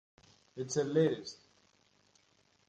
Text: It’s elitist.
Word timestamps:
It’s 0.61 0.75
elitist. 0.81 1.37